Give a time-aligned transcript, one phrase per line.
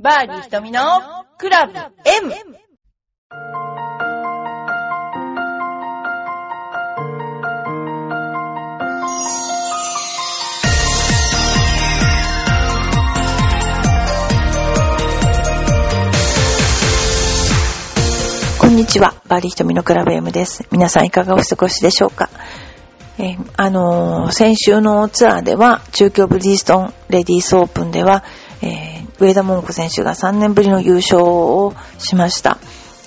[0.00, 0.80] バーディー瞳の
[1.38, 1.90] クラブ M!
[18.60, 19.16] こんにちは。
[19.26, 20.64] バーディー瞳のクラブ M です。
[20.70, 22.30] 皆さんいかがお過ごしでしょうか？
[23.18, 28.22] えあのー先週のツアーでは、中京ブリヂストンレディースオープンでは、
[28.62, 32.58] えー上田桃子選手が3年ぶりの優勝をしました。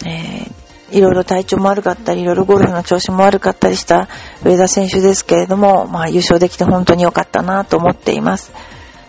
[0.05, 4.09] えーいろいろ体調も悪かったり、いろいろゴルフの調子も悪かったりした
[4.43, 8.51] 上田選手ですけれども、まあ優勝できて本当に良かったなと思っています。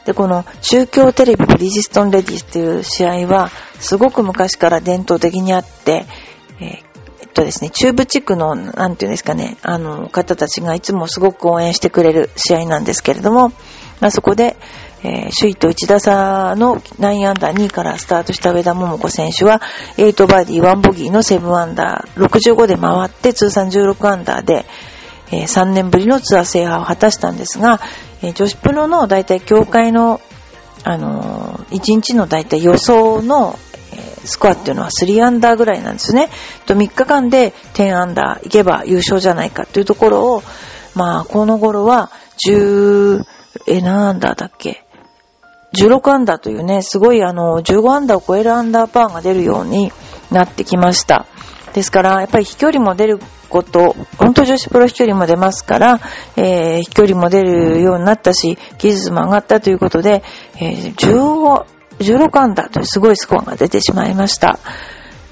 [0.04, 3.50] で、この中京テレビブリヂストンレディスという試合は、
[3.80, 6.06] すごく昔から伝統的にあって、
[6.60, 13.52] えーえっとですね、中部地区の、なんていうんですかね、あの、方たちがいつもすごく応援してくれる試合なんですけれども、
[14.00, 14.56] まあ、そこで、
[15.04, 19.60] えー首位と1打差の9アンダー2位からスタートした上田桃子選手は、
[19.96, 24.64] 8バーディー1ボギーの7アンダー、65で回って通算16アンダーで、
[25.32, 27.80] えー3年ぶりのツアー制覇を果たしたんですが、
[28.22, 30.20] えー女子プロの大体協会の、
[30.84, 33.58] あのー、1日の大体予想の、
[33.94, 36.28] えスコアっていうのは3アンダーぐらいなんですね。
[36.66, 40.42] と3日間で10アンダーいけば優勝じゃないかというところを、
[40.94, 42.10] まあ、この頃は
[42.46, 43.24] 10、
[43.66, 44.84] え、何アンダーだっけ？
[45.78, 49.92] 16アンダーというね、すごいあの、15アンダーを超えるアンダーパーが出るように
[50.30, 51.26] なってきました。
[51.72, 56.00] ですから、やっぱり飛距離も出ること、本当女子プロ飛距離も出ますから、
[56.36, 60.22] えー飛距離も出るようになったし、技術も上がったということで、
[60.56, 61.66] えー15
[61.98, 64.58] 16アンダーというすごいスコアが出てしまいました。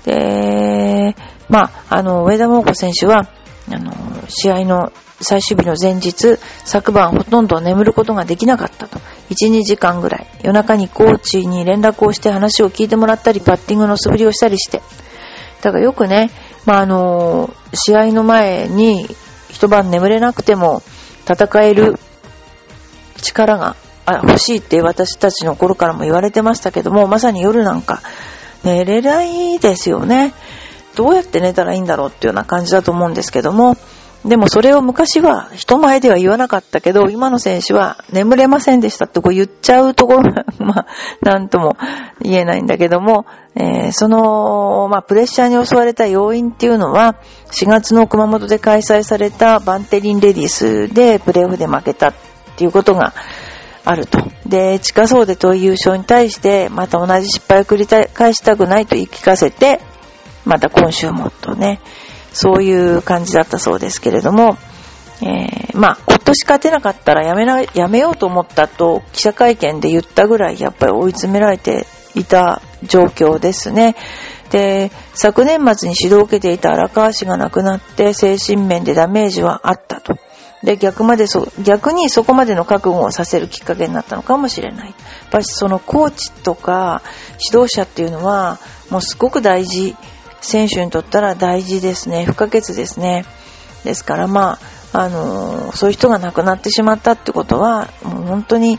[0.04, 1.16] で、
[1.48, 3.26] まあ、あの、上田桃子選手は、
[3.76, 3.92] あの、
[4.28, 8.98] 試合の最終日の前日、昨晩ほとんど眠ることができなかったと。
[9.30, 10.26] 1、2時間ぐらい。
[10.42, 14.82] 夜中にコーチに連絡をして話を聞いてもらったり、パッティングの素振りをしたりして。
[15.62, 16.30] だからよくね、
[16.64, 19.06] まあ、あの、試合の前に
[19.50, 20.82] 一晩眠れなくても
[21.30, 21.98] 戦える
[23.20, 28.00] 力が欲しいって私たちの頃からも言われてましたけども、まさに夜なんか
[28.64, 30.32] 寝れないですよね。
[30.96, 33.76] どうやって寝たらいいんだろうっていうような感じだと思うんですけども、
[34.24, 40.86] でもそれを昔は人前では言わなかったけど、今の選手は眠れませんでしたってこう言っちゃうところが、 まあ、
[41.22, 41.76] なんとも
[42.20, 43.24] 言えないんだけども、
[43.54, 47.16] えーその、まあ、プレッシャーに襲われた要因っていうのは、
[47.50, 52.14] 4月の熊本で開催されたバンテリンレディスでプレーオフで負けたっ
[52.56, 53.14] ていうことが
[53.84, 54.18] あると。
[54.46, 59.80] で、近そうで遠い優勝に対して、また同じ失敗を繰り返したくないと言い聞かせて、
[60.44, 61.80] また今週もとね、
[62.32, 64.56] そういう感じだったそうですけれども、
[65.22, 73.96] えーまあ、今年勝てなかったらやめな、やめようと思ったと記者会見で言ったぐらいやっぱり追い詰められていた状況ですね。
[74.50, 80.16] で、昨年末に指導を受けていた荒川氏が亡くなって精神面でダメージはあったと。
[80.62, 84.86] で、逆までそ、逆にそこまでの覚悟をさせるきっかけになったのかもしれない。
[84.88, 84.94] やっ
[85.30, 87.02] ぱりそのコーチとか
[87.50, 88.58] 指導者っていうのは
[88.90, 89.96] もうすごく大事。
[90.40, 92.24] 選手にとったら大事ですね。
[92.24, 93.24] 不可欠ですね。
[93.84, 94.58] ですからま
[94.92, 98.78] あ、あのーそういう人が亡くなってしまったってことは、もう本当に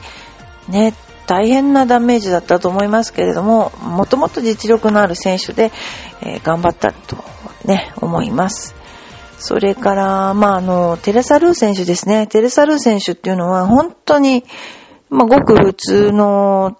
[0.67, 0.93] ね、
[1.25, 5.71] 大変なダメージだったと思いますけれども、もともと実力のある選手で、
[6.21, 7.17] えー頑張ったと
[7.65, 8.75] ね、思います。
[9.39, 12.27] それから、まあ、あの、テレサ・ルー選手ですね。
[12.27, 14.43] テレサ・ルー選手っていうのは本当に、
[15.09, 16.77] まあ、ごく普通の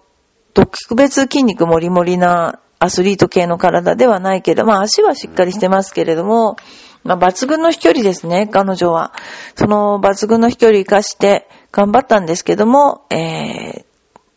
[0.54, 6.58] 特別筋肉もりもりなアスリート系の体ではないけど、まあ足はしっかりしてますけれども、
[7.04, 9.14] まあ抜群の飛距離ですね、彼女は。
[9.56, 13.86] その抜群の飛距離活かして頑張ったんですけども、え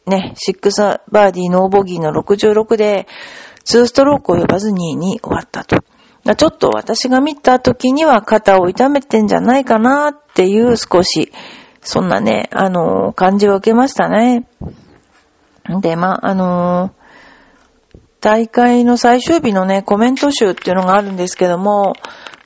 [0.07, 3.09] ー、ね、6バーディーノーボギーの66で、
[3.65, 5.79] 2ストローク及ばず2位に終わったと。
[6.37, 11.33] ちょっと私が見た時には肩を痛めてんじゃないかなっていう少し、
[11.81, 14.47] そんなね、あの感じを受けましたね。
[15.81, 17.04] で、まあ、あのー
[18.25, 21.93] 大会の最終日のね、コメント集っていうのがあるんですけども、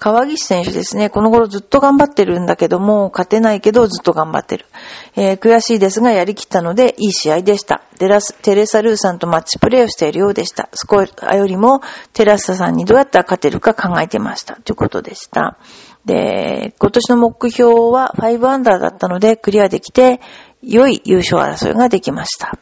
[0.01, 4.67] 川岸選手ですね、この頃ずっと頑張ってるんだけども、勝てないけどずっと頑張ってる。
[5.15, 7.83] えー悔しいですがやりきったのでいい試合でした。
[7.97, 10.69] テラステレサ・ルーさんとマッチプレーをしているようでした。
[10.73, 11.81] スコアよりも
[12.13, 14.57] テラサさんにどうやったら勝てるか考えてました。
[14.57, 15.59] ということでした。
[16.05, 20.21] で、今年の目標は5アンダーだったのでクリアできて、
[20.61, 22.59] 良い優勝争いができました。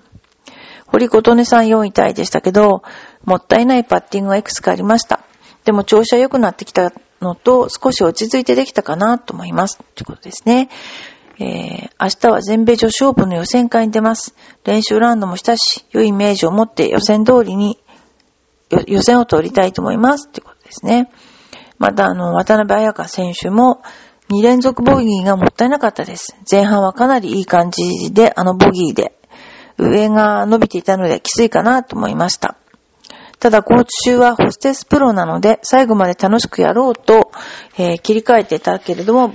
[0.87, 2.83] 堀琴音さん4位タイでしたけど、
[3.25, 5.21] もったいないパッティングがいくつかありました。
[5.65, 9.79] でも調子は良くなってきたのと、少し落ち着いてできたかなと思います。
[9.95, 10.69] ということですね。
[11.39, 14.35] えー、明日は全米女子オープンの予選会に出ます。
[14.65, 17.79] 練習ラウンドもしたし、良いイメージを持って予選通りに、
[18.87, 20.29] 予選を通りたいと思います。
[20.29, 21.11] ってことですね。
[21.79, 23.83] また、あの、渡辺彩香選手も、
[24.31, 26.37] 2連続ボギーがもったいなかったです。
[26.51, 29.16] 前半はかなりいい感じで、あのボギーで、
[29.79, 32.57] 上が伸びていたのできついかなと思いました。
[33.39, 37.31] ただ、今週はホステスプロなので、最後まで楽しくやろうと、
[37.77, 39.35] えー、切り替えてたけれども、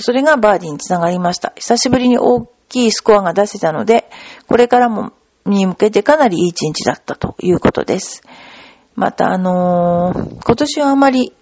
[0.00, 1.52] それがバーディーにつながりました。
[1.56, 4.10] 久しぶりに大きいスコアが出せたので、
[4.46, 5.12] これからも、
[5.44, 8.22] に向けてかなりいい一日だったということです。
[8.94, 11.32] また、あのー、今年はあまり、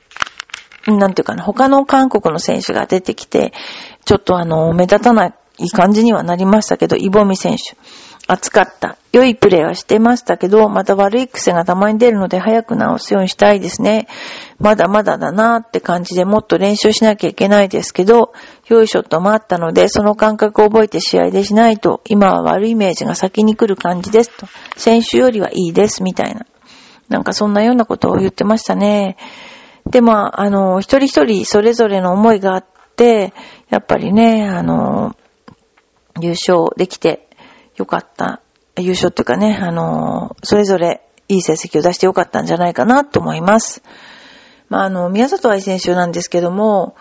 [0.87, 3.52] なんていうかな、他の韓国の選手が出てきて、
[4.05, 7.77] ちょっとあのー、目立たないいい感じにはなりましたけど、イボミ選手。
[8.27, 8.97] 暑かった。
[9.12, 14.07] 良いプレーはしてましたけど、また悪い癖がたまに出るので早く直すようにしたいですね。
[14.59, 18.33] まだまだだなーって感じでもっと練習しなきゃいけないですけど、
[18.69, 24.47] 良いショットもあったので、その感覚を覚えて試合でしないと、今は悪いイメージが先に来る感じですと。
[24.77, 26.47] 先週よりはいいです、みたいな。
[27.09, 29.17] なんかそんなようなことを言ってましたね。
[29.87, 32.65] で、まあ、あの、一人一人それぞれの思いがあっ
[32.95, 33.33] て、
[33.71, 35.17] やっぱりね、あの、
[36.21, 37.29] 優勝できて
[37.77, 38.41] よかった、
[38.77, 43.83] 優勝っていうかね、あのそれぞれいい成績を出してよかったんじゃないかなと思います。
[44.69, 46.97] まあ、あの、宮里愛選手なんですけども、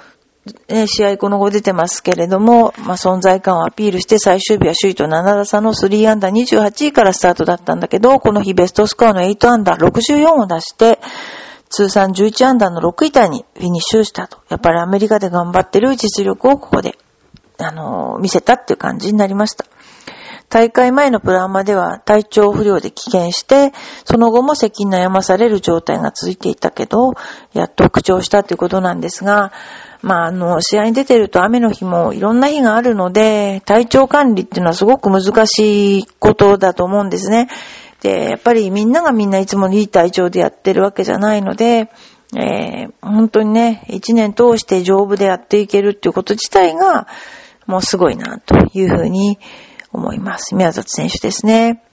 [0.68, 11.00] ね、試合この後出てますけれども、まあ、存在感をアピールして最終日は首位と7打差の3アンダー28位からスタートだったんだけど、この日ベストスコアの8アンダー64を出して、
[11.70, 14.40] 通算11アンダーの6位タイにフィニッシュしたと。
[14.50, 16.98] やっぱりアメリカで頑張ってる実力をここで、
[17.60, 19.66] あの見せたっていう感じになりました。
[20.50, 23.72] 大会前のプランマでは体調不良で棄権して、
[24.04, 27.14] その後も咳に悩まされる状態が続いていたけど、
[27.54, 29.52] やっと復調したということなんですが、
[30.02, 37.48] まあ、あの、試合に出てると雨の日もいろんな日があるので、体調管理っていうのはすごく難しいことだと思うんですね。
[38.02, 41.92] で、やっぱりみんながみんないつもいい体調でやってるわけじゃないので、
[42.36, 47.08] えー、本当にね、一年通して丈夫でやっていけるっていうこと自体が、
[47.70, 49.38] もうすごいな、というふうに
[49.94, 50.56] 思います。
[50.56, 51.84] 宮里選手ですね。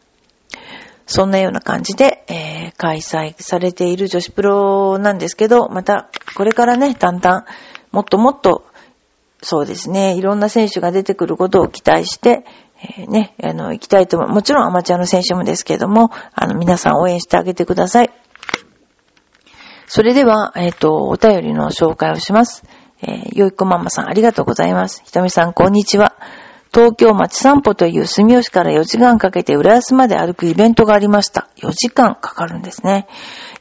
[1.05, 7.44] そんなような感じで、えー、開催されている女子プロなんですけど、また、これからね、だんだん、
[7.93, 8.64] もっともっと、
[9.43, 12.46] そうですね、いろんな選手が出てくることを期待して、
[12.99, 14.31] えー、ね、あの、行きたいと思う。
[14.31, 18.11] もちろんアマチュアの選手もですけども、あの、皆さん応援してあげてください。
[19.87, 22.64] それでは、えっ、ー、と、お便りの紹介をします。
[23.02, 25.02] えー、よいこママさん、ありがとうございます。
[25.04, 26.14] ひとみさん、こんにちは。
[26.72, 31.48] 東京町散歩という住吉から4時間かけて浦安まで歩くイベントがありました。
[31.56, 33.06] 4時間かかるんですね。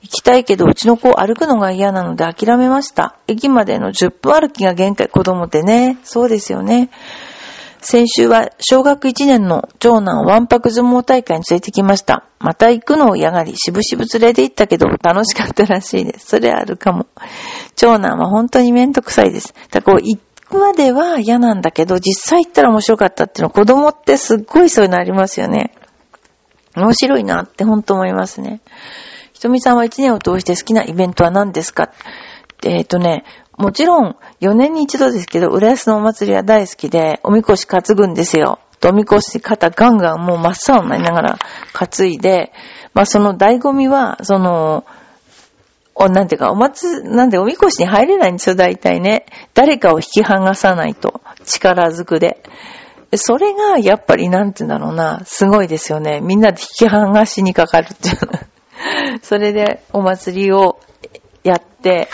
[0.02, 3.18] 行きたいけど、うちの子歩くのが嫌なので諦めました。
[3.28, 5.98] 駅までの10分歩きが限界、子供ってね。
[6.04, 6.90] そうですよね。
[7.88, 12.26] 先週は小学1年の長男をわんぱく相撲大会に連れてきました。
[12.40, 16.26] また行くのを嫌がり、しぶしぶ連れて行ったけど楽しかったらしいです。
[16.26, 17.06] それあるかも。
[17.76, 19.54] 長男は本当にめんどくさいです。
[19.70, 25.72] だからこう行くまでは嫌なんだけど、実際行ったら面白かったっていうのは子供ってすっごいそういうのありますよね。
[26.76, 28.62] 面白いなって本当思いますね。
[29.34, 31.92] ひとみさんは一年を通して好きなイベントは何ですか？
[32.64, 33.26] えっ、ー、とね、
[33.58, 38.60] もちろん4年に一度ですけど、浦安のお祭りは大好きで、おみこし担ぐんですよ。
[38.84, 41.40] おみこし肩ガンガンもう真っ青になりながら
[41.74, 42.52] 担いで、
[42.94, 44.86] まあその醍醐味は、その、
[45.96, 49.26] お、なんていうか、お松、なんでおみこしに入れないんですよ、大体ね。
[49.54, 51.22] 誰かを引き剥がさないと。
[51.46, 52.44] 力ずくで。
[53.16, 56.20] それが、やっぱり、なんて言うんだろうな、すごいですよね。
[56.22, 58.18] みんなで引き剥がしにかかるっていう。
[59.22, 60.80] それで、お祭りを
[61.44, 62.10] やって、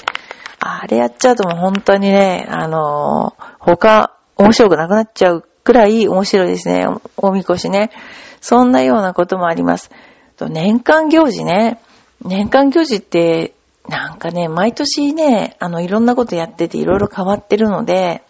[0.63, 6.85] あれやっちゃうともう本当にね、あのー、他、面白くなくなっちゃうくらい面白いですね。
[7.17, 7.91] おみこしね。
[8.41, 9.91] そんなようなこともあります。
[10.37, 11.81] と年間行事ね。
[12.23, 13.53] 年間行事って
[13.87, 18.23] なんかね、毎年ね、あの、いろんなことやってていろいろ変わってるので、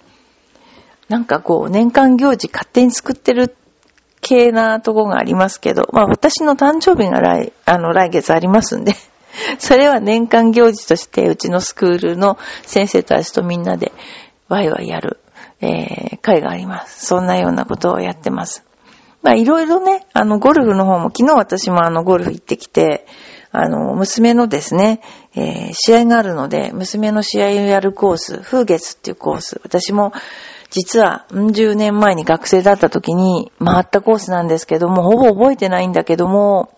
[1.10, 3.56] なんかこう、年間行事勝手に作ってる
[4.22, 8.94] 系なとこがありますけど、まあ私の誕生日が来、あの、来月ありますんで、
[9.60, 13.92] それは年間行事として、うちのスクールの先生たちとみんなで
[14.50, 15.20] ワイワイやる、
[15.62, 17.06] えー、会があります。
[17.06, 18.64] そんなようなことをやってます。
[19.22, 23.06] まあいろいろね、あの、ゴルフの方も、昨日私もあの、ゴルフ行ってきて、
[23.52, 25.02] あの、娘のですね、
[25.36, 30.14] えー、試合があるので、娘の試合をやるコース、風月っていうコース、私も
[30.72, 36.70] 実は、10年前に学生だった時に回ったコースなんですけども、ほぼ覚えてないんだけども、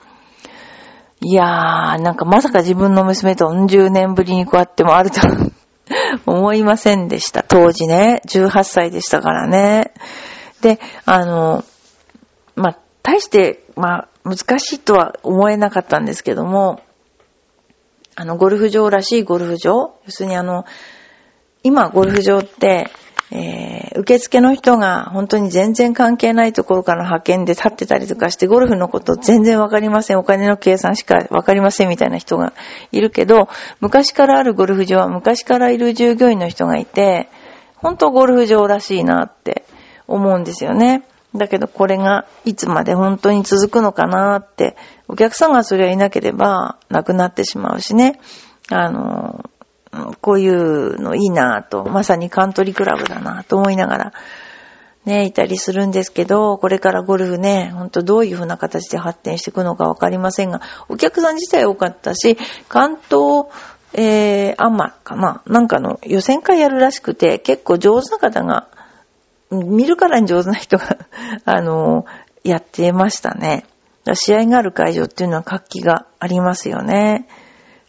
[1.25, 5.22] いやー、なんかまさか自分の娘と10年ぶりにこうやって回ると
[6.30, 7.44] 思いませんでした。
[7.44, 9.94] 当時ね、18歳でしたからね。
[10.62, 11.63] で、あの、
[12.56, 16.82] まあ、大して、まあ、難しいとは思えなかったんですけども、
[18.15, 20.65] あの、ゴルフ場らしいゴルフ場要するにあの、
[21.63, 22.92] 今、ゴルフ場って、
[23.32, 32.53] えー、受付の人が本当に全然関係ないところから派遣で立ってたりとかして、ゴルフのこと全然わかりません、お金の計算しかわかりませんみたいな人が
[32.92, 33.50] いるけど、
[33.80, 37.30] 昔からあるゴルフ場は昔からいる従業員の人がいて、
[37.75, 39.65] 本当ゴルフ場らしいなって
[40.08, 41.03] 思うんですよね。
[41.36, 44.75] だけどこれがいつまで本当に続くのかなって、
[45.08, 48.20] お客さんがそれはいなければなくなってしまうしね。
[48.70, 49.44] あの、
[50.22, 54.14] こういうのいいなと、まさにカントリークラブだなと思いながら、
[55.06, 62.38] ね、いたりするんですけど、これからゴルフね、ほんとどういう風な形で発展していくのかわかりませんが、お客さん自体多かったし、
[62.70, 63.48] 関東、
[63.94, 68.70] えー、アンマかななんかの予選会やるらしくて、結構上手な方が、
[69.52, 70.98] 見るからに上手な人が
[71.46, 72.06] あの、
[72.44, 73.66] やってましたね。
[74.14, 77.28] 試合がある会場っていうのは活気がありますよね。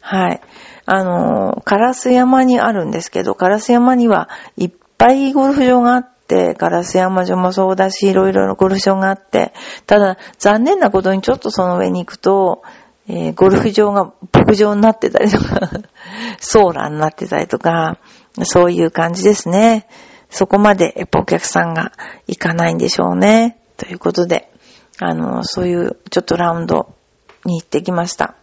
[0.06, 0.40] はい。
[0.84, 9.54] あの、カラス山にあるんですけど、カラス山にはいっぱいゴルフ場があって、カラス山城もそうだし、いろいろなゴルフ場があって、
[9.86, 12.62] ただ、残念なことにちょっとその上に行くと、
[13.08, 15.70] えー、ゴルフ場が牧場になってたりとか、
[16.38, 17.96] ソーラーになってたりとか、
[18.42, 19.86] そういう感じですね。
[20.28, 21.92] そこまでやっぱお客さんが
[22.26, 23.56] 行かないんでしょうね。
[23.78, 24.52] ということで、
[25.00, 26.94] あの、そういうちょっとラウンド
[27.46, 28.34] に行ってきました。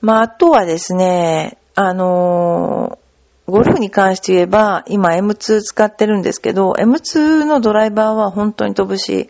[0.00, 2.98] まあ、あとはですね、あの
[3.46, 9.28] ゴルフに関して言えば、今 M2 使ってるんですけど、M2 のドライバーは本当に飛ぶし、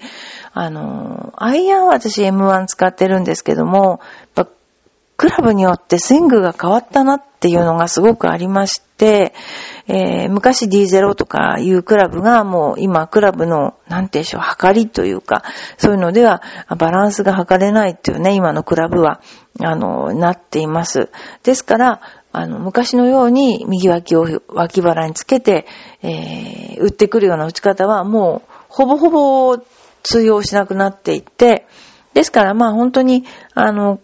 [0.52, 4.00] あのアイアンは私 M1 使ってるんですけども、
[5.16, 9.32] クラブによってスイングが変わったなっていうのがすごくありまして、
[9.86, 15.42] えー、昔 D0 とかいうクラブがもう今クラブの、なんていうんでしょう、測りというか、
[15.78, 16.42] そういうのでは
[16.76, 19.20] バランスが測れないっていうね、今のクラブは、
[19.60, 21.10] あの、なっています。
[21.42, 22.00] ですから、
[22.32, 25.66] あの、昔のように右脇を脇腹につけて、
[26.02, 29.58] えー、打ってくるような打ち方はもう、ほぼほぼ
[30.02, 31.66] 通用しなくなっていって、
[32.14, 34.00] ですからまあ本当に、あの、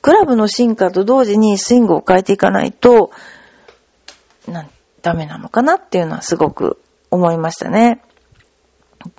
[0.00, 3.10] クラブの進化と同時にスイングを変えていかないと、
[4.48, 4.66] な、
[5.02, 8.02] ダメなのかなっていうのはすごく思いましたね。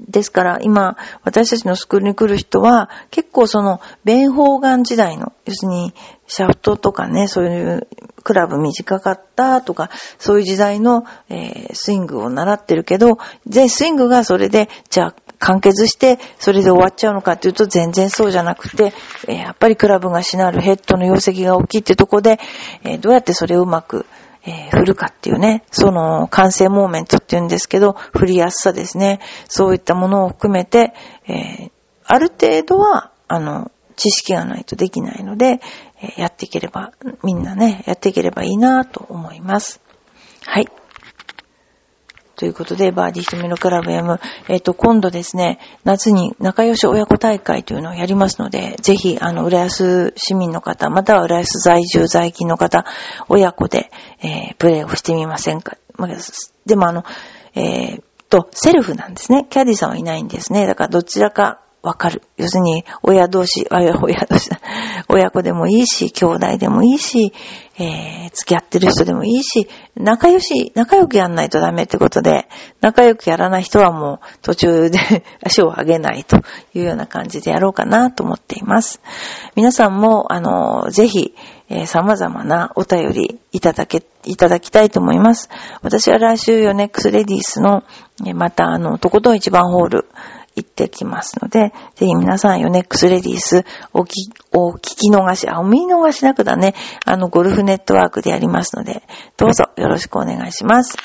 [0.07, 5.93] ですから今、私たちのスクールに来る人は、結構その、弁法眼時代の、要するに、
[6.27, 7.87] シャフトとかね、そういう
[8.23, 18.93] クラブ短かったとか、そういう時代の、えー、スイングを習ってるけど、全スイングがそれで、じゃあ完結して、それで終わっちゃうのかっていうと全然そうじゃなくて、
[19.27, 22.39] えー、やっぱりクラブがしなるヘッドの容積が大きいってとこで、
[22.83, 24.05] えー、どうやってそれをうまく、
[24.45, 29.19] えー、振るかっていうね、その完成モーメントっていうんですけど、振りやすさですね。
[29.47, 30.93] そういったものを含めて、
[31.27, 31.71] えー、
[32.05, 35.61] ある程度は、あの、知識がないとできないので、
[36.01, 36.91] えー、やっていければ、
[37.23, 39.79] みんなね、やっていければいいなと思います。
[40.45, 40.67] はい。
[42.41, 52.83] ということで、バーディー瞳のクラブ M、えっ、ー、と、今度ですね、夏に仲良し親子大会というのをやりますので、ぜひ、あの、浦安市民の方、または浦安在住在勤の方、
[53.29, 53.91] 親子で、
[54.23, 55.77] えー、プレイをしてみませんか。
[56.65, 57.03] でもあの、
[57.53, 59.45] えー、と、セルフなんですね。
[59.47, 60.65] キャディさんはいないんですね。
[60.65, 62.21] だからどちらかわかる。
[62.37, 64.51] 要するに、親同士、親、親同士、
[65.09, 67.33] 親子でもいいし、兄弟でもいいし、
[67.79, 72.47] えー、付き合ってる人でもいいし、仲良し、仲良くやんないとダメってことで、
[72.81, 74.99] 仲良くやらない人はもう途中で
[75.43, 76.37] 足を上げないと
[76.75, 79.01] いうような感じでやろうかなと思っています。
[79.55, 81.33] 皆さんも、あの、ぜひ、
[81.69, 85.49] えー、様々なお便りいただけ、いただきたいと思います。
[85.81, 87.83] 私は来週ヨネックスレディースの、
[88.35, 90.07] またあの、とことん一番ホール、
[90.55, 99.03] 行ってきますので、ぜひ皆さん、ヨネックスレディース、おき、お聞き逃し、あ、お見逃しなくだね、あの、ゴルフネットワークでやりますので、
[99.37, 100.97] どうぞよろしくお願いします。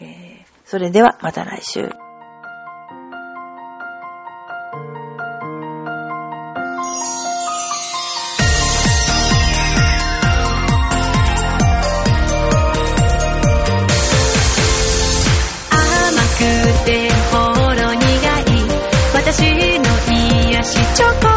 [0.00, 2.05] えー、それでは、また来週。
[20.66, 21.35] しチョコ